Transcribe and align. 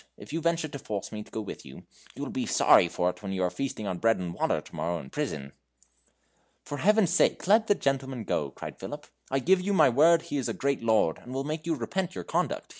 If 0.17 0.33
you 0.33 0.41
venture 0.41 0.67
to 0.67 0.79
force 0.79 1.11
me 1.11 1.21
to 1.21 1.29
go 1.29 1.41
with 1.41 1.63
you, 1.63 1.83
you 2.15 2.23
will 2.23 2.31
be 2.31 2.47
sorry 2.47 2.87
for 2.87 3.11
it 3.11 3.21
when 3.21 3.33
you 3.33 3.43
are 3.43 3.51
feasting 3.51 3.85
on 3.85 3.99
bread 3.99 4.17
and 4.17 4.33
water 4.33 4.59
tomorrow 4.59 4.97
in 4.99 5.11
prison." 5.11 5.51
"For 6.63 6.79
Heaven's 6.79 7.11
sake, 7.11 7.45
let 7.45 7.67
the 7.67 7.75
gentleman 7.75 8.23
go," 8.23 8.49
cried 8.49 8.79
Philip; 8.79 9.05
"I 9.29 9.37
give 9.37 9.61
you 9.61 9.73
my 9.73 9.89
word 9.89 10.23
he 10.23 10.37
is 10.37 10.49
a 10.49 10.55
great 10.55 10.81
lord, 10.81 11.19
and 11.19 11.35
will 11.35 11.43
make 11.43 11.67
you 11.67 11.75
repent 11.75 12.15
your 12.15 12.23
conduct. 12.23 12.69